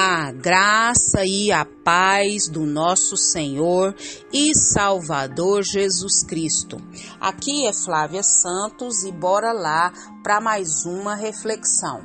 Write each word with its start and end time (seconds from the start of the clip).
A 0.00 0.30
graça 0.30 1.24
e 1.26 1.50
a 1.50 1.64
paz 1.64 2.48
do 2.48 2.64
nosso 2.64 3.16
Senhor 3.16 3.96
e 4.32 4.54
Salvador 4.54 5.64
Jesus 5.64 6.22
Cristo. 6.24 6.76
Aqui 7.20 7.66
é 7.66 7.72
Flávia 7.72 8.22
Santos 8.22 9.02
e 9.02 9.10
bora 9.10 9.50
lá 9.50 9.92
para 10.22 10.40
mais 10.40 10.86
uma 10.86 11.16
reflexão. 11.16 12.00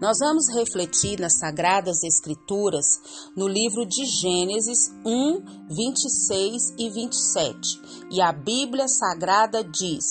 Nós 0.00 0.18
vamos 0.20 0.44
refletir 0.54 1.18
nas 1.18 1.38
Sagradas 1.38 2.04
Escrituras 2.04 2.84
no 3.36 3.48
livro 3.48 3.86
de 3.86 4.04
Gênesis 4.04 4.92
1, 5.04 5.66
26 5.68 6.74
e 6.78 6.90
27. 6.90 8.06
E 8.12 8.22
a 8.22 8.32
Bíblia 8.32 8.86
Sagrada 8.86 9.64
diz: 9.64 10.04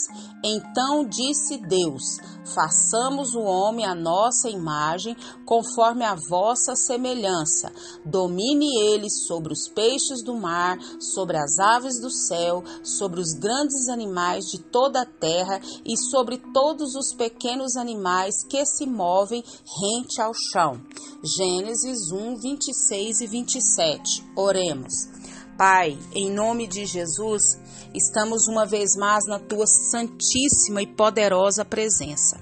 Então 0.44 1.06
disse 1.06 1.58
Deus: 1.58 2.04
Façamos 2.46 3.34
o 3.36 3.42
homem 3.42 3.86
à 3.86 3.94
nossa 3.94 4.50
imagem, 4.50 5.16
conforme 5.46 6.04
a 6.04 6.16
vossa 6.30 6.76
semelhança. 6.76 7.72
Domine 8.06 8.68
ele 8.82 9.10
sobre 9.10 9.54
os 9.54 9.68
peixes 9.68 10.24
do 10.24 10.36
mar, 10.36 10.78
sobre 11.00 11.38
as 11.38 11.60
aves 11.60 12.00
do 12.00 12.10
céu, 12.10 12.64
sobre 12.84 13.20
os 13.20 13.34
grandes 13.34 13.88
animais 13.90 14.46
de 14.46 14.60
toda 14.60 15.02
a 15.02 15.06
terra 15.06 15.62
e 15.86 15.98
sobre 15.98 16.38
todos 16.54 16.96
os 16.96 17.14
pequenos 17.14 17.76
animais 17.76 18.44
que 18.50 18.66
se 18.66 18.86
movem 18.86 19.44
rente 19.80 20.22
ao 20.22 20.34
chão. 20.34 20.82
Gênesis 21.24 22.12
1, 22.12 22.38
26 22.38 23.22
e 23.22 23.28
27. 23.28 24.26
Oremos. 24.36 25.21
Pai, 25.62 25.96
em 26.16 26.32
nome 26.32 26.66
de 26.66 26.88
Jesus, 26.88 27.60
estamos 27.94 28.48
uma 28.48 28.66
vez 28.66 28.96
mais 28.96 29.28
na 29.28 29.38
tua 29.38 29.68
santíssima 29.68 30.82
e 30.82 30.88
poderosa 30.88 31.64
presença. 31.64 32.42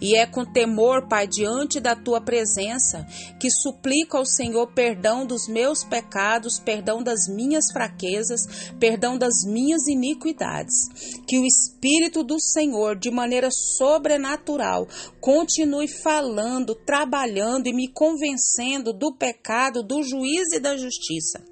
E 0.00 0.16
é 0.16 0.26
com 0.26 0.44
temor, 0.44 1.08
Pai, 1.08 1.26
diante 1.26 1.80
da 1.80 1.94
tua 1.94 2.20
presença, 2.20 3.06
que 3.40 3.50
suplico 3.50 4.16
ao 4.16 4.26
Senhor 4.26 4.66
perdão 4.72 5.26
dos 5.26 5.48
meus 5.48 5.84
pecados, 5.84 6.58
perdão 6.58 7.02
das 7.02 7.28
minhas 7.28 7.70
fraquezas, 7.72 8.40
perdão 8.78 9.16
das 9.16 9.44
minhas 9.46 9.86
iniquidades. 9.86 10.74
Que 11.26 11.38
o 11.38 11.46
Espírito 11.46 12.22
do 12.22 12.40
Senhor, 12.40 12.96
de 12.96 13.10
maneira 13.10 13.48
sobrenatural, 13.50 14.86
continue 15.20 15.88
falando, 15.88 16.74
trabalhando 16.74 17.66
e 17.66 17.72
me 17.72 17.88
convencendo 17.88 18.92
do 18.92 19.14
pecado, 19.14 19.82
do 19.82 20.02
juízo 20.02 20.54
e 20.54 20.60
da 20.60 20.76
justiça. 20.76 21.42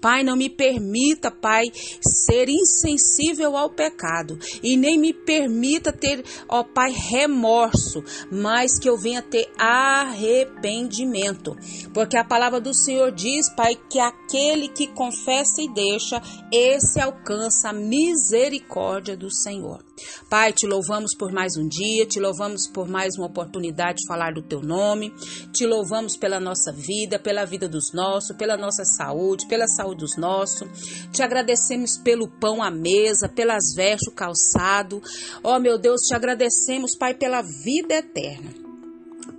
Pai, 0.00 0.22
não 0.22 0.36
me 0.36 0.48
permita, 0.48 1.30
Pai, 1.30 1.64
ser 2.00 2.48
insensível 2.48 3.56
ao 3.56 3.70
pecado 3.70 4.38
e 4.62 4.76
nem 4.76 4.98
me 4.98 5.12
permita 5.12 5.92
ter, 5.92 6.24
ó 6.48 6.62
Pai, 6.62 6.92
remorso 6.92 7.93
mas 8.30 8.78
que 8.78 8.88
eu 8.88 8.96
venha 8.96 9.22
ter 9.22 9.50
arrependimento. 9.58 11.56
Porque 11.92 12.16
a 12.16 12.24
palavra 12.24 12.60
do 12.60 12.72
Senhor 12.72 13.12
diz, 13.12 13.48
Pai, 13.54 13.76
que 13.90 13.98
aquele 13.98 14.68
que 14.68 14.86
confessa 14.88 15.62
e 15.62 15.68
deixa, 15.72 16.20
esse 16.50 17.00
alcança 17.00 17.68
a 17.70 17.72
misericórdia 17.72 19.16
do 19.16 19.30
Senhor. 19.30 19.84
Pai, 20.28 20.52
te 20.52 20.66
louvamos 20.66 21.14
por 21.16 21.32
mais 21.32 21.56
um 21.56 21.68
dia, 21.68 22.04
te 22.06 22.18
louvamos 22.18 22.66
por 22.66 22.88
mais 22.88 23.16
uma 23.16 23.26
oportunidade 23.26 23.98
de 23.98 24.08
falar 24.08 24.32
do 24.32 24.42
teu 24.42 24.60
nome, 24.60 25.12
te 25.52 25.64
louvamos 25.66 26.16
pela 26.16 26.40
nossa 26.40 26.72
vida, 26.72 27.18
pela 27.18 27.44
vida 27.44 27.68
dos 27.68 27.92
nossos, 27.92 28.36
pela 28.36 28.56
nossa 28.56 28.84
saúde, 28.84 29.46
pela 29.46 29.66
saúde 29.68 30.00
dos 30.00 30.16
nossos. 30.16 30.68
Te 31.12 31.22
agradecemos 31.22 31.96
pelo 31.98 32.28
pão 32.28 32.62
à 32.62 32.70
mesa, 32.70 33.28
pelas 33.28 33.74
vestes, 33.74 34.08
o 34.08 34.14
calçado. 34.14 35.00
Ó 35.42 35.56
oh, 35.56 35.60
meu 35.60 35.78
Deus, 35.78 36.00
te 36.02 36.14
agradecemos, 36.14 36.96
Pai, 36.96 37.14
pela 37.14 37.42
vida 37.42 37.83
eterna. 37.92 38.64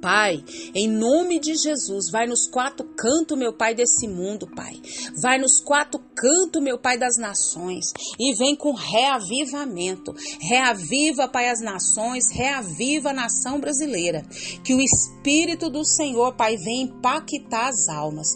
Pai, 0.02 0.44
em 0.74 0.88
nome 0.88 1.40
de 1.40 1.56
Jesus, 1.56 2.12
vai 2.12 2.28
nos 2.28 2.48
quatro 2.48 2.86
cantos, 2.96 3.38
meu 3.38 3.54
Pai, 3.54 3.74
desse 3.74 4.08
mundo, 4.08 4.48
Pai. 4.56 4.74
Vai 5.22 5.40
nos 5.40 5.60
quatro 5.60 6.00
cantos, 6.16 6.62
meu 6.62 6.78
Pai, 6.78 6.98
das 6.98 7.18
nações. 7.18 7.86
E 8.20 8.36
vem 8.36 8.56
com 8.56 8.74
reavivamento. 8.74 10.14
Reaviva, 10.40 11.28
Pai, 11.28 11.50
as 11.50 11.60
nações, 11.60 12.30
reaviva 12.32 13.10
a 13.10 13.14
nação 13.14 13.60
brasileira. 13.60 14.24
Que 14.64 14.76
o 14.76 14.82
Espírito 14.82 15.15
do 15.72 15.84
Senhor, 15.84 16.36
Pai, 16.36 16.56
venha 16.56 16.84
impactar 16.84 17.70
as 17.70 17.90
almas. 17.90 18.28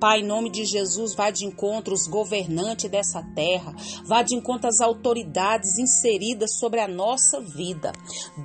Pai, 0.00 0.20
em 0.20 0.26
nome 0.26 0.48
de 0.48 0.64
Jesus, 0.64 1.14
vai 1.14 1.30
de 1.30 1.44
encontro 1.44 1.92
os 1.92 2.06
governantes 2.06 2.90
dessa 2.90 3.22
terra. 3.34 3.74
Vai 4.06 4.24
de 4.24 4.34
encontro 4.34 4.66
as 4.66 4.80
autoridades 4.80 5.78
inseridas 5.78 6.56
sobre 6.58 6.80
a 6.80 6.88
nossa 6.88 7.38
vida. 7.38 7.92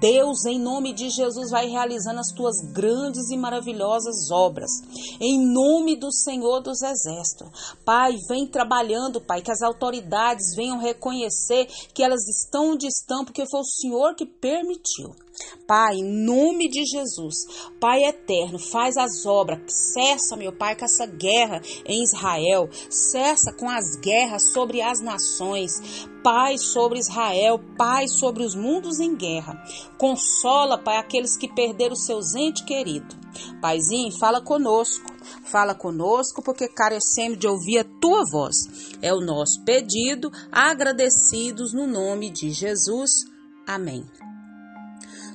Deus, 0.02 0.44
em 0.46 0.60
nome 0.60 0.92
de 0.92 1.10
Jesus, 1.10 1.50
vai 1.50 1.70
realizando 1.70 2.20
as 2.20 2.34
tuas 2.34 2.60
grandes 2.74 3.30
e 3.30 3.38
maravilhosas 3.38 4.30
obras. 4.30 4.70
Em 5.22 5.40
nome 5.40 5.96
do 5.96 6.12
Senhor 6.12 6.60
dos 6.60 6.82
Exércitos. 6.82 7.78
Pai, 7.86 8.18
vem 8.28 8.46
trabalhando, 8.46 9.22
Pai, 9.22 9.42
que 9.42 9.52
as 9.52 9.62
autoridades 9.62 10.54
venham 10.58 10.78
reconhecer 10.78 11.68
que 11.94 12.04
elas 12.04 12.28
estão 12.28 12.72
onde 12.72 12.86
estão, 12.86 13.24
porque 13.24 13.50
foi 13.50 13.62
o 13.62 13.64
Senhor 13.64 14.14
que 14.14 14.26
permitiu. 14.26 15.16
Pai, 15.68 15.96
em 15.96 16.26
nome 16.26 16.70
de 16.70 16.86
Jesus, 16.86 17.46
Pai 17.80 18.04
eterno, 18.04 18.60
faz 18.60 18.98
as 18.98 19.26
obras, 19.26 19.60
cessa, 19.94 20.36
meu 20.36 20.52
Pai, 20.52 20.76
com 20.76 20.86
essa 20.86 21.06
guerra 21.06 21.62
em 21.86 22.04
Israel, 22.04 22.70
cessa 22.90 23.52
com 23.54 23.70
as 23.70 23.96
guerras 23.96 24.52
sobre 24.52 24.82
as 24.82 25.00
nações, 25.00 26.08
Pai 26.24 26.58
sobre 26.58 27.00
Israel, 27.00 27.60
Pai 27.78 28.08
sobre 28.08 28.44
os 28.44 28.56
mundos 28.56 29.00
em 29.00 29.16
guerra. 29.16 29.62
Consola, 29.98 30.78
Pai, 30.78 30.98
aqueles 30.98 31.38
que 31.38 31.48
perderam 31.48 31.96
seus 31.96 32.36
entes 32.36 32.64
queridos. 32.64 33.16
Paizinho, 33.62 34.12
fala 34.12 34.42
conosco. 34.42 35.12
Fala 35.46 35.74
conosco, 35.74 36.42
porque 36.42 36.68
carecemos 36.68 37.38
de 37.38 37.48
ouvir 37.48 37.80
a 37.80 37.84
tua 37.84 38.24
voz. 38.30 38.56
É 39.02 39.14
o 39.14 39.22
nosso 39.22 39.64
pedido, 39.64 40.32
agradecidos 40.52 41.74
no 41.74 41.88
nome 41.88 42.30
de 42.30 42.52
Jesus. 42.52 43.26
Amém. 43.66 44.06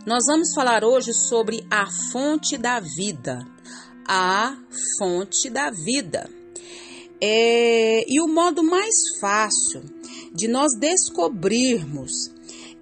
Nós 0.09 0.25
vamos 0.25 0.55
falar 0.55 0.85
hoje 0.85 1.13
sobre 1.13 1.67
a 1.71 1.85
fonte 2.11 2.57
da 2.57 2.81
vida. 2.81 3.47
A 4.09 4.57
fonte 4.97 5.51
da 5.51 5.71
vida. 5.71 6.31
É, 7.21 8.11
e 8.11 8.19
o 8.19 8.27
modo 8.27 8.63
mais 8.63 8.95
fácil 9.21 9.83
de 10.33 10.49
nós 10.49 10.73
descobrirmos 10.81 12.11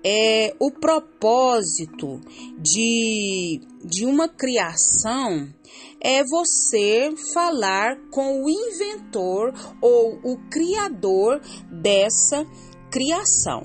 é, 0.04 0.54
o 0.60 0.70
propósito 0.70 2.20
de, 2.60 3.60
de 3.84 4.06
uma 4.06 4.28
criação 4.28 5.52
é 6.00 6.22
você 6.22 7.12
falar 7.34 7.98
com 8.12 8.44
o 8.44 8.48
inventor 8.48 9.52
ou 9.82 10.20
o 10.22 10.38
criador 10.48 11.40
dessa 11.72 12.46
criação. 12.88 13.64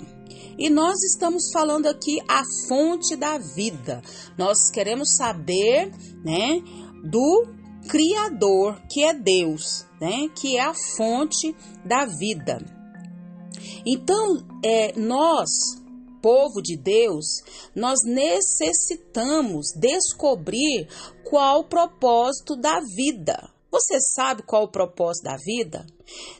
E 0.58 0.70
nós 0.70 1.02
estamos 1.04 1.52
falando 1.52 1.88
aqui 1.88 2.20
a 2.28 2.44
fonte 2.68 3.16
da 3.16 3.38
vida. 3.38 4.02
Nós 4.38 4.70
queremos 4.70 5.16
saber, 5.16 5.92
né, 6.24 6.62
do 7.04 7.48
criador, 7.88 8.82
que 8.90 9.04
é 9.04 9.14
Deus, 9.14 9.86
né, 10.00 10.30
que 10.36 10.58
é 10.58 10.62
a 10.62 10.74
fonte 10.96 11.56
da 11.86 12.06
vida. 12.06 12.60
Então, 13.86 14.46
é, 14.64 14.94
nós, 15.00 15.50
povo 16.22 16.62
de 16.62 16.78
Deus, 16.78 17.26
nós 17.76 18.00
necessitamos 18.06 19.74
descobrir 19.76 20.88
qual 21.24 21.62
o 21.62 21.68
propósito 21.68 22.56
da 22.56 22.80
vida. 22.80 23.50
Você 23.72 24.02
sabe 24.02 24.44
qual 24.44 24.64
o 24.64 24.68
propósito 24.68 25.24
da 25.24 25.38
vida? 25.38 25.88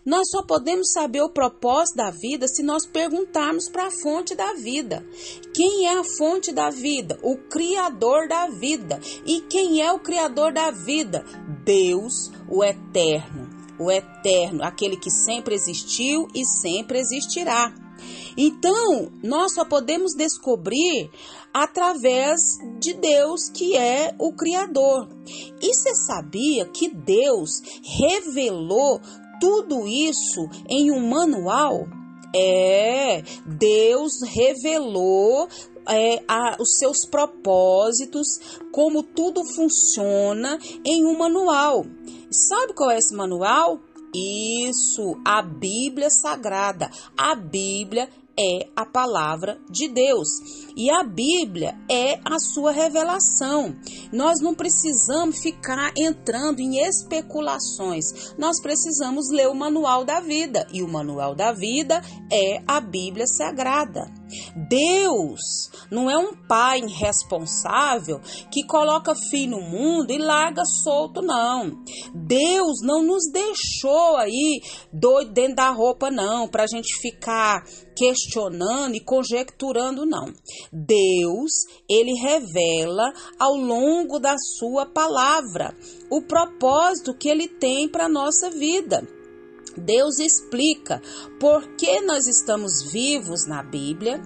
Nós 0.06 0.30
só 0.30 0.44
podemos 0.44 0.92
saber 0.92 1.22
o 1.22 1.30
propósito 1.30 1.96
da 1.96 2.12
vida 2.12 2.46
se 2.46 2.62
nós 2.62 2.86
perguntarmos 2.86 3.70
para 3.70 3.88
a 3.88 3.92
fonte 3.92 4.36
da 4.36 4.54
vida. 4.54 5.06
Quem 5.54 5.88
é 5.88 5.98
a 5.98 6.04
fonte 6.04 6.52
da 6.52 6.70
vida? 6.70 7.18
O 7.24 7.38
Criador 7.38 8.28
da 8.28 8.48
vida. 8.48 9.00
E 9.26 9.42
quem 9.42 9.82
é 9.82 9.90
o 9.94 10.00
Criador 10.00 10.52
da 10.52 10.72
vida? 10.72 11.24
Deus, 11.64 12.30
o 12.50 12.66
Eterno. 12.66 13.50
O 13.80 13.90
Eterno, 13.90 14.62
aquele 14.62 14.98
que 14.98 15.10
sempre 15.10 15.56
existiu 15.56 16.28
e 16.36 16.46
sempre 16.46 17.00
existirá. 17.00 17.74
Então, 18.38 19.12
nós 19.24 19.54
só 19.54 19.66
podemos 19.66 20.14
descobrir 20.14 21.10
através 21.54 22.40
de 22.80 22.94
Deus, 22.94 23.50
que 23.50 23.76
é 23.76 24.16
o 24.18 24.34
Criador. 24.34 25.08
E 25.62 25.74
você 25.74 25.96
sabia 25.96 26.66
que 26.66 26.90
Deus 26.90 27.62
revelou 28.00 29.02
tudo 29.40 29.88
isso 29.88 30.48
em 30.70 30.92
um 30.92 31.10
manual? 31.10 31.88
É, 32.34 33.24
Deus 33.46 34.22
revelou 34.26 35.50
é, 35.88 36.24
a, 36.28 36.56
os 36.60 36.78
seus 36.78 37.06
propósitos, 37.06 38.40
como 38.72 39.04
tudo 39.04 39.44
funciona 39.44 40.58
em 40.86 41.06
um 41.06 41.18
manual. 41.18 41.86
Sabe 42.32 42.74
qual 42.74 42.92
é 42.92 42.98
esse 42.98 43.14
manual? 43.14 43.80
Isso, 44.14 45.20
a 45.26 45.42
Bíblia 45.42 46.10
Sagrada. 46.10 46.90
A 47.18 47.36
Bíblia 47.36 48.10
é 48.38 48.68
a 48.76 48.86
palavra 48.86 49.60
de 49.70 49.88
Deus 49.88 50.28
e 50.76 50.90
a 50.90 51.04
Bíblia 51.04 51.78
é 51.90 52.20
a 52.26 52.40
sua 52.40 52.72
revelação. 52.72 53.76
Nós 54.12 54.40
não 54.42 54.56
precisamos 54.56 55.40
ficar 55.40 55.92
entrando 55.98 56.60
em 56.60 56.80
especulações, 56.80 58.34
nós 58.38 58.62
precisamos 58.62 59.30
ler 59.30 59.48
o 59.48 59.56
manual 59.56 60.04
da 60.04 60.20
vida 60.20 60.68
e 60.74 60.82
o 60.82 60.88
manual 60.88 61.36
da 61.36 61.52
vida 61.52 62.02
é 62.32 62.64
a 62.68 62.80
Bíblia 62.80 63.28
Sagrada. 63.28 64.21
Deus 64.56 65.70
não 65.90 66.10
é 66.10 66.18
um 66.18 66.36
pai 66.48 66.80
irresponsável 66.80 68.20
que 68.52 68.66
coloca 68.66 69.14
fim 69.30 69.48
no 69.48 69.62
mundo 69.62 70.12
e 70.12 70.18
larga 70.18 70.64
solto, 70.84 71.22
não. 71.22 71.84
Deus 72.14 72.82
não 72.82 73.04
nos 73.04 73.30
deixou 73.32 74.18
aí 74.18 74.62
doido 74.92 75.32
dentro 75.32 75.56
da 75.56 75.70
roupa, 75.70 76.10
não, 76.10 76.48
para 76.48 76.64
a 76.64 76.68
gente 76.68 76.96
ficar 77.02 77.64
questionando 77.96 78.96
e 78.96 79.04
conjecturando, 79.04 80.06
não. 80.06 80.34
Deus, 80.72 81.52
ele 81.90 82.14
revela 82.20 83.12
ao 83.40 83.56
longo 83.56 84.20
da 84.20 84.36
sua 84.58 84.86
palavra 84.86 85.76
o 86.10 86.22
propósito 86.22 87.14
que 87.14 87.30
ele 87.30 87.48
tem 87.48 87.88
para 87.88 88.06
a 88.06 88.10
nossa 88.10 88.50
vida. 88.50 89.08
Deus 89.78 90.20
explica 90.20 91.02
por 91.40 91.76
que 91.76 92.02
nós 92.02 92.28
estamos 92.28 92.92
vivos 92.92 93.46
na 93.48 93.64
Bíblia. 93.64 94.22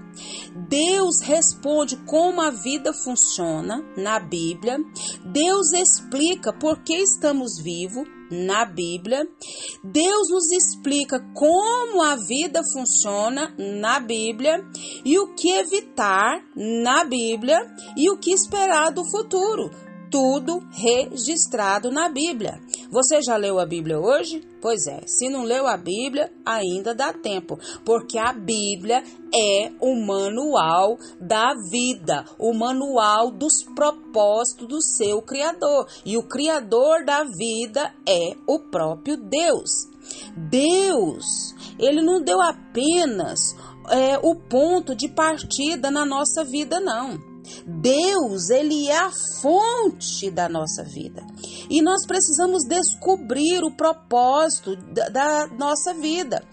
Deus 0.68 1.22
responde 1.22 1.98
como 2.06 2.42
a 2.42 2.50
vida 2.50 2.94
funciona 2.94 3.84
na 3.98 4.20
Bíblia. 4.20 4.78
Deus 5.26 5.74
explica 5.74 6.52
por 6.54 6.84
que 6.84 6.96
estamos 6.96 7.62
vivos 7.62 8.08
na 8.32 8.66
Bíblia. 8.66 9.28
Deus 9.84 10.30
nos 10.30 10.52
explica 10.52 11.20
como 11.34 12.02
a 12.02 12.16
vida 12.16 12.62
funciona 12.74 13.54
na 13.58 14.00
Bíblia 14.00 14.66
e 15.04 15.20
o 15.20 15.36
que 15.36 15.50
evitar 15.50 16.44
na 16.56 17.04
Bíblia 17.04 17.60
e 17.96 18.10
o 18.10 18.18
que 18.18 18.32
esperar 18.32 18.92
do 18.92 19.04
futuro 19.10 19.85
tudo 20.16 20.64
registrado 20.72 21.92
na 21.92 22.08
Bíblia. 22.08 22.58
Você 22.90 23.22
já 23.22 23.36
leu 23.36 23.60
a 23.60 23.66
Bíblia 23.66 24.00
hoje? 24.00 24.42
Pois 24.62 24.88
é, 24.88 25.02
se 25.06 25.28
não 25.28 25.44
leu 25.44 25.68
a 25.68 25.76
Bíblia, 25.76 26.32
ainda 26.46 26.96
dá 26.96 27.12
tempo, 27.12 27.60
porque 27.84 28.18
a 28.18 28.32
Bíblia 28.32 29.04
é 29.34 29.74
o 29.82 29.94
manual 29.94 30.98
da 31.20 31.54
vida, 31.70 32.24
o 32.40 32.54
manual 32.54 33.30
dos 33.30 33.62
propósitos 33.76 34.66
do 34.70 34.82
seu 34.82 35.22
Criador. 35.22 35.86
E 36.06 36.16
o 36.16 36.24
Criador 36.24 37.04
da 37.04 37.26
vida 37.26 37.94
é 38.08 38.38
o 38.48 38.58
próprio 38.72 39.18
Deus. 39.18 39.70
Deus, 40.50 41.26
ele 41.78 42.02
não 42.02 42.22
deu 42.22 42.42
apenas 42.42 43.54
é, 43.90 44.18
o 44.24 44.34
ponto 44.34 44.96
de 44.96 45.10
partida 45.10 45.92
na 45.92 46.06
nossa 46.06 46.46
vida, 46.46 46.80
não. 46.80 47.20
Deus, 47.66 48.50
ele 48.50 48.88
é 48.88 48.98
a 48.98 49.12
fonte 49.42 50.30
da 50.32 50.48
nossa 50.50 50.84
vida. 50.84 51.26
E 51.70 51.82
nós 51.82 52.06
precisamos 52.06 52.64
descobrir 52.66 53.64
o 53.64 53.76
propósito 53.76 54.76
da, 54.76 55.10
da 55.10 55.48
nossa 55.48 55.94
vida. 55.94 56.44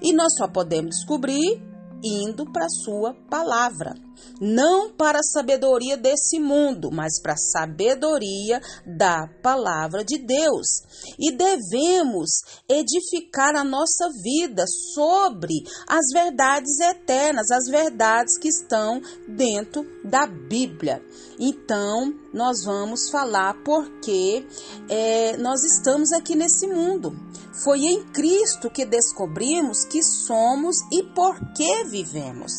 E 0.00 0.12
nós 0.12 0.34
só 0.36 0.46
podemos 0.46 0.96
descobrir 0.96 1.67
indo 2.02 2.44
para 2.52 2.66
a 2.66 2.70
sua 2.70 3.14
palavra 3.28 3.94
não 4.40 4.90
para 4.90 5.18
a 5.18 5.22
sabedoria 5.22 5.96
desse 5.96 6.38
mundo, 6.38 6.90
mas 6.92 7.20
para 7.20 7.32
a 7.34 7.36
sabedoria 7.36 8.60
da 8.86 9.26
palavra 9.42 10.04
de 10.04 10.18
Deus. 10.18 10.82
E 11.18 11.30
devemos 11.30 12.30
edificar 12.68 13.56
a 13.56 13.64
nossa 13.64 14.08
vida 14.22 14.64
sobre 14.94 15.54
as 15.88 16.06
verdades 16.12 16.78
eternas, 16.80 17.50
as 17.50 17.70
verdades 17.70 18.38
que 18.38 18.48
estão 18.48 19.00
dentro 19.28 19.84
da 20.04 20.26
Bíblia. 20.26 21.02
Então, 21.38 22.12
nós 22.32 22.64
vamos 22.64 23.10
falar 23.10 23.54
porque 23.64 24.46
é, 24.88 25.36
nós 25.38 25.64
estamos 25.64 26.12
aqui 26.12 26.34
nesse 26.34 26.66
mundo. 26.66 27.16
Foi 27.64 27.80
em 27.80 28.04
Cristo 28.04 28.70
que 28.70 28.84
descobrimos 28.84 29.84
que 29.84 30.02
somos 30.02 30.76
e 30.92 31.02
por 31.02 31.34
que 31.54 31.84
vivemos. 31.84 32.52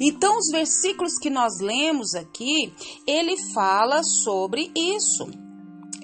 Então, 0.00 0.38
os 0.38 0.48
versículos 0.50 1.18
que 1.18 1.30
nós 1.30 1.58
lemos 1.60 2.14
aqui, 2.14 2.72
ele 3.06 3.36
fala 3.52 4.02
sobre 4.02 4.70
isso. 4.76 5.26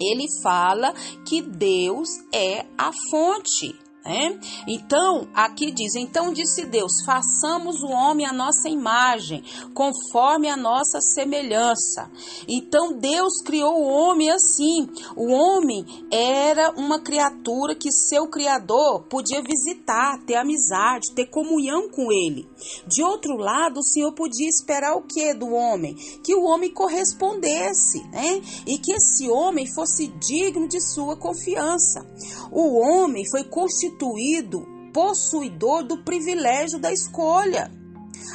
Ele 0.00 0.26
fala 0.42 0.94
que 1.26 1.42
Deus 1.42 2.08
é 2.32 2.64
a 2.76 2.90
fonte. 3.10 3.78
É? 4.02 4.34
Então, 4.66 5.28
aqui 5.34 5.70
diz: 5.70 5.94
Então 5.94 6.32
disse 6.32 6.64
Deus: 6.64 7.02
façamos 7.04 7.82
o 7.82 7.88
homem 7.88 8.24
a 8.24 8.32
nossa 8.32 8.66
imagem, 8.66 9.44
conforme 9.74 10.48
a 10.48 10.56
nossa 10.56 11.02
semelhança. 11.02 12.10
Então 12.48 12.94
Deus 12.94 13.42
criou 13.44 13.78
o 13.78 13.86
homem 13.86 14.30
assim. 14.30 14.88
O 15.14 15.30
homem 15.30 15.84
era 16.10 16.70
uma 16.78 16.98
criatura 16.98 17.74
que 17.74 17.92
seu 17.92 18.26
Criador 18.26 19.02
podia 19.02 19.42
visitar, 19.42 20.18
ter 20.24 20.36
amizade, 20.36 21.12
ter 21.14 21.26
comunhão 21.26 21.90
com 21.90 22.10
ele. 22.10 22.48
De 22.86 23.02
outro 23.02 23.36
lado, 23.36 23.80
o 23.80 23.84
Senhor 23.84 24.12
podia 24.12 24.48
esperar 24.48 24.96
o 24.96 25.02
que 25.02 25.34
do 25.34 25.50
homem? 25.50 25.94
Que 26.24 26.34
o 26.34 26.44
homem 26.44 26.72
correspondesse, 26.72 28.02
né? 28.08 28.40
E 28.66 28.78
que 28.78 28.92
esse 28.92 29.28
homem 29.28 29.66
fosse 29.66 30.06
digno 30.06 30.66
de 30.66 30.80
sua 30.80 31.16
confiança. 31.16 32.06
O 32.50 32.78
homem 32.78 33.28
foi 33.30 33.44
constituído 33.44 33.89
possuidor 34.92 35.84
do 35.84 36.02
privilégio 36.02 36.78
da 36.78 36.92
escolha 36.92 37.70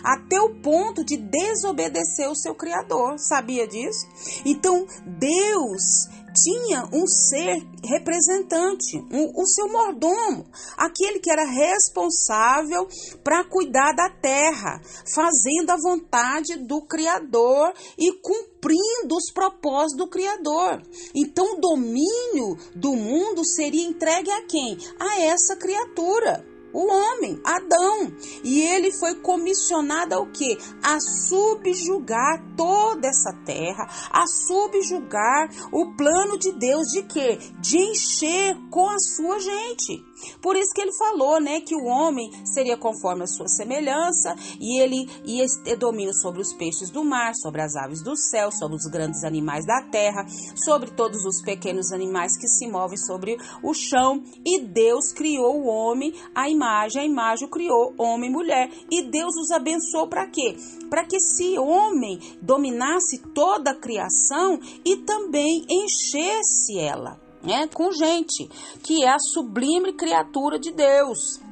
até 0.03 0.39
o 0.39 0.55
ponto 0.55 1.03
de 1.03 1.17
desobedecer 1.17 2.29
o 2.29 2.35
seu 2.35 2.53
Criador. 2.53 3.17
Sabia 3.17 3.67
disso? 3.67 4.07
Então, 4.45 4.85
Deus 5.05 6.07
tinha 6.35 6.87
um 6.91 7.07
ser 7.07 7.65
representante, 7.83 8.97
um, 9.11 9.31
o 9.35 9.45
seu 9.47 9.67
mordomo, 9.71 10.45
aquele 10.77 11.19
que 11.19 11.31
era 11.31 11.45
responsável 11.45 12.87
para 13.23 13.45
cuidar 13.45 13.93
da 13.93 14.09
terra, 14.09 14.81
fazendo 15.13 15.71
a 15.71 15.77
vontade 15.77 16.57
do 16.57 16.81
Criador 16.81 17.73
e 17.97 18.11
cumprindo 18.19 19.15
os 19.15 19.31
propósitos 19.33 19.97
do 19.97 20.09
Criador. 20.09 20.81
Então, 21.15 21.57
o 21.57 21.61
domínio 21.61 22.57
do 22.75 22.93
mundo 22.93 23.45
seria 23.45 23.87
entregue 23.87 24.29
a 24.31 24.45
quem? 24.45 24.77
A 24.99 25.21
essa 25.21 25.55
criatura 25.55 26.54
o 26.75 26.91
homem, 26.91 27.39
Adão. 27.41 28.11
E 28.43 28.61
ele 28.61 28.91
foi 28.91 29.15
comissionado 29.15 30.13
ao 30.13 30.27
que? 30.27 30.57
A 30.83 30.99
subjugar 30.99 32.43
toda 32.57 33.07
essa 33.07 33.31
terra, 33.45 33.87
a 34.11 34.27
subjugar 34.27 35.49
o 35.71 35.95
plano 35.95 36.37
de 36.37 36.51
Deus 36.51 36.87
de 36.87 37.03
quê? 37.03 37.39
De 37.61 37.77
encher 37.77 38.57
com 38.69 38.89
a 38.89 38.99
sua 38.99 39.39
gente. 39.39 40.03
Por 40.41 40.55
isso 40.55 40.73
que 40.73 40.81
ele 40.81 40.93
falou, 40.93 41.39
né, 41.39 41.61
que 41.61 41.75
o 41.75 41.85
homem 41.85 42.31
seria 42.45 42.77
conforme 42.77 43.23
a 43.23 43.27
sua 43.27 43.47
semelhança 43.47 44.35
e 44.59 44.79
ele 44.79 45.07
ia 45.25 45.45
ter 45.63 45.75
domínio 45.75 46.13
sobre 46.13 46.41
os 46.41 46.53
peixes 46.53 46.89
do 46.89 47.03
mar, 47.03 47.33
sobre 47.35 47.61
as 47.61 47.75
aves 47.75 48.01
do 48.01 48.15
céu, 48.15 48.51
sobre 48.51 48.77
os 48.77 48.85
grandes 48.85 49.23
animais 49.23 49.65
da 49.65 49.81
terra, 49.81 50.25
sobre 50.55 50.91
todos 50.91 51.23
os 51.25 51.41
pequenos 51.41 51.91
animais 51.91 52.37
que 52.37 52.47
se 52.47 52.67
movem 52.67 52.97
sobre 52.97 53.37
o 53.61 53.73
chão. 53.73 54.23
E 54.45 54.59
Deus 54.59 55.11
criou 55.11 55.61
o 55.61 55.67
homem 55.67 56.13
a 56.33 56.49
imagem, 56.49 57.01
a 57.01 57.05
imagem 57.05 57.47
o 57.47 57.51
criou 57.51 57.93
homem 57.97 58.29
e 58.29 58.33
mulher. 58.33 58.71
E 58.89 59.01
Deus 59.03 59.35
os 59.35 59.51
abençoou 59.51 60.07
para 60.07 60.27
quê? 60.27 60.55
Para 60.89 61.05
que 61.05 61.17
esse 61.17 61.57
homem 61.57 62.19
dominasse 62.41 63.19
toda 63.33 63.71
a 63.71 63.75
criação 63.75 64.59
e 64.83 64.97
também 64.97 65.65
enchesse 65.69 66.79
ela 66.79 67.24
né, 67.45 67.67
com 67.73 67.91
gente, 67.91 68.49
que 68.83 69.03
é 69.03 69.09
a 69.09 69.19
sublime 69.19 69.93
criatura 69.93 70.59
de 70.59 70.71
Deus 70.71 71.44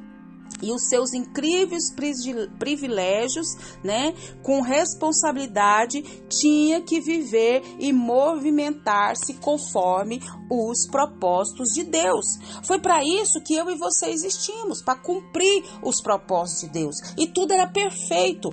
e 0.62 0.72
os 0.72 0.88
seus 0.88 1.12
incríveis 1.12 1.92
privilégios, 2.58 3.46
né, 3.82 4.14
com 4.42 4.60
responsabilidade, 4.60 6.02
tinha 6.28 6.80
que 6.80 7.00
viver 7.00 7.62
e 7.78 7.92
movimentar-se 7.92 9.34
conforme 9.34 10.20
os 10.50 10.86
propósitos 10.90 11.70
de 11.74 11.84
Deus. 11.84 12.38
Foi 12.66 12.78
para 12.78 13.02
isso 13.04 13.42
que 13.42 13.54
eu 13.54 13.70
e 13.70 13.76
você 13.76 14.06
existimos, 14.06 14.82
para 14.82 14.98
cumprir 14.98 15.64
os 15.82 16.00
propósitos 16.00 16.62
de 16.62 16.68
Deus. 16.68 16.96
E 17.18 17.26
tudo 17.26 17.52
era 17.52 17.66
perfeito. 17.66 18.50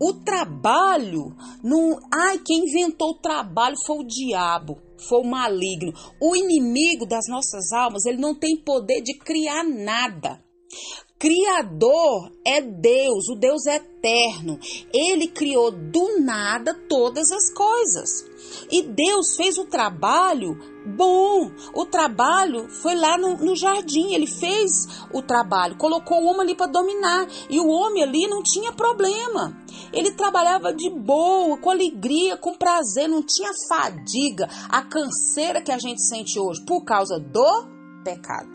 O 0.00 0.12
trabalho, 0.24 1.34
não, 1.62 1.98
ai, 2.12 2.38
quem 2.44 2.64
inventou 2.64 3.10
o 3.10 3.20
trabalho 3.20 3.76
foi 3.86 3.98
o 3.98 4.06
diabo 4.06 4.78
foi 5.08 5.20
o 5.20 5.26
maligno. 5.26 5.92
O 6.20 6.34
inimigo 6.34 7.06
das 7.06 7.26
nossas 7.28 7.72
almas, 7.72 8.06
ele 8.06 8.18
não 8.18 8.34
tem 8.34 8.56
poder 8.56 9.02
de 9.02 9.18
criar 9.18 9.62
nada. 9.64 10.43
Criador 11.18 12.30
é 12.44 12.60
Deus, 12.60 13.28
o 13.30 13.36
Deus 13.36 13.64
eterno. 13.64 14.58
Ele 14.92 15.28
criou 15.28 15.70
do 15.70 16.20
nada 16.20 16.74
todas 16.86 17.30
as 17.30 17.50
coisas. 17.54 18.26
E 18.70 18.82
Deus 18.82 19.34
fez 19.36 19.56
o 19.56 19.64
trabalho 19.64 20.58
bom. 20.84 21.50
O 21.74 21.86
trabalho 21.86 22.68
foi 22.68 22.94
lá 22.94 23.16
no, 23.16 23.36
no 23.38 23.56
jardim. 23.56 24.12
Ele 24.12 24.26
fez 24.26 24.70
o 25.12 25.22
trabalho, 25.22 25.78
colocou 25.78 26.22
o 26.22 26.26
homem 26.26 26.42
ali 26.42 26.54
para 26.54 26.70
dominar. 26.70 27.26
E 27.48 27.58
o 27.58 27.68
homem 27.68 28.02
ali 28.02 28.26
não 28.26 28.42
tinha 28.42 28.72
problema. 28.72 29.56
Ele 29.94 30.10
trabalhava 30.12 30.74
de 30.74 30.90
boa, 30.90 31.56
com 31.56 31.70
alegria, 31.70 32.36
com 32.36 32.54
prazer, 32.54 33.08
não 33.08 33.22
tinha 33.22 33.50
fadiga, 33.68 34.48
a 34.68 34.82
canseira 34.82 35.62
que 35.62 35.72
a 35.72 35.78
gente 35.78 36.02
sente 36.02 36.38
hoje 36.38 36.62
por 36.66 36.84
causa 36.84 37.18
do 37.18 37.74
pecado. 38.04 38.52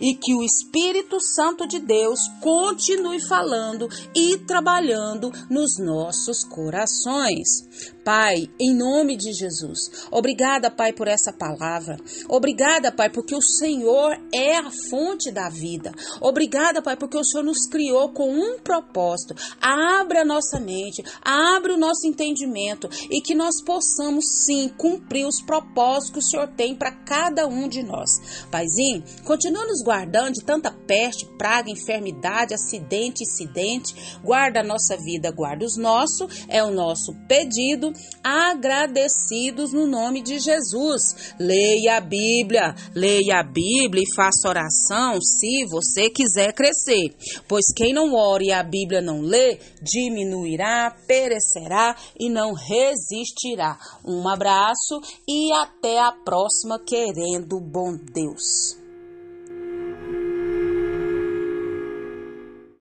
E 0.00 0.14
que 0.14 0.34
o 0.34 0.42
Espírito 0.42 1.20
Santo 1.20 1.66
de 1.66 1.78
Deus 1.78 2.20
continue 2.40 3.20
falando 3.26 3.88
e 4.14 4.38
trabalhando 4.38 5.30
nos 5.50 5.78
nossos 5.78 6.44
corações. 6.44 7.66
Pai, 8.04 8.48
em 8.60 8.72
nome 8.72 9.16
de 9.16 9.32
Jesus, 9.32 10.06
obrigada, 10.12 10.70
Pai, 10.70 10.92
por 10.92 11.08
essa 11.08 11.32
palavra. 11.32 11.96
Obrigada, 12.28 12.92
Pai, 12.92 13.10
porque 13.10 13.34
o 13.34 13.42
Senhor 13.42 14.16
é 14.32 14.56
a 14.58 14.70
fonte 14.88 15.32
da 15.32 15.48
vida. 15.48 15.92
Obrigada, 16.20 16.80
Pai, 16.80 16.96
porque 16.96 17.18
o 17.18 17.24
Senhor 17.24 17.42
nos 17.42 17.66
criou 17.66 18.12
com 18.12 18.32
um 18.32 18.60
propósito. 18.60 19.34
Abra 19.60 20.22
a 20.22 20.24
nossa 20.24 20.60
mente, 20.60 21.02
abre 21.20 21.72
o 21.72 21.76
nosso 21.76 22.06
entendimento 22.06 22.88
e 23.10 23.20
que 23.20 23.34
nós 23.34 23.60
possamos 23.64 24.44
sim 24.44 24.68
cumprir 24.68 25.26
os 25.26 25.42
propósitos 25.42 26.12
que 26.12 26.18
o 26.18 26.22
Senhor 26.22 26.48
tem 26.48 26.76
para 26.76 26.92
cada 26.92 27.46
um 27.46 27.68
de 27.68 27.82
nós. 27.82 28.46
Paizinho, 28.50 29.02
continua 29.24 29.65
nos 29.66 29.82
guardando 29.82 30.34
de 30.34 30.44
tanta 30.44 30.70
peste, 30.86 31.26
praga, 31.36 31.70
enfermidade, 31.70 32.54
acidente, 32.54 33.22
incidente. 33.22 33.94
Guarda 34.22 34.60
a 34.60 34.64
nossa 34.64 34.96
vida, 34.96 35.30
guarda 35.30 35.64
os 35.64 35.76
nossos, 35.76 36.46
é 36.48 36.62
o 36.62 36.70
nosso 36.70 37.14
pedido 37.28 37.92
agradecidos 38.22 39.72
no 39.72 39.86
nome 39.86 40.22
de 40.22 40.38
Jesus. 40.38 41.34
Leia 41.38 41.96
a 41.96 42.00
Bíblia, 42.00 42.74
leia 42.94 43.40
a 43.40 43.42
Bíblia 43.42 44.02
e 44.02 44.14
faça 44.14 44.48
oração 44.48 45.20
se 45.20 45.64
você 45.66 46.10
quiser 46.10 46.52
crescer. 46.52 47.14
Pois 47.48 47.66
quem 47.74 47.92
não 47.92 48.14
ora 48.14 48.44
e 48.44 48.52
a 48.52 48.62
Bíblia 48.62 49.00
não 49.00 49.20
lê, 49.20 49.58
diminuirá, 49.82 50.96
perecerá 51.06 51.96
e 52.18 52.28
não 52.28 52.52
resistirá. 52.52 53.78
Um 54.04 54.28
abraço 54.28 55.00
e 55.28 55.52
até 55.52 55.98
a 55.98 56.12
próxima, 56.12 56.78
querendo 56.78 57.60
bom 57.60 57.96
Deus. 57.96 58.85